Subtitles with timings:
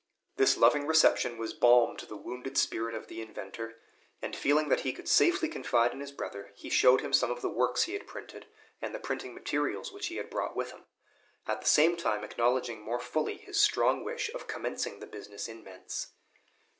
[0.35, 3.77] This loving reception was balm to the wounded spirit of the inventor;
[4.19, 7.41] and feeling that he could safely confide in his brother, he showed him some of
[7.43, 8.47] the works he had printed,
[8.81, 10.85] and the printing materials which he had brought with him,
[11.47, 15.63] at the same time acknowledging more fully his strong wish of commencing the business in
[15.63, 16.07] Mentz.